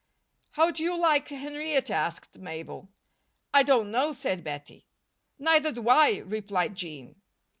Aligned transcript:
"How 0.53 0.71
do 0.71 0.81
you 0.81 0.97
like 0.97 1.27
Henrietta?" 1.27 1.93
asked 1.93 2.39
Mabel. 2.39 2.89
"I 3.53 3.61
don't 3.61 3.91
know," 3.91 4.11
said 4.13 4.43
Bettie. 4.43 4.87
"Neither 5.37 5.71
do 5.71 5.87
I," 5.89 6.21
replied 6.25 6.73
Jean. 6.73 7.21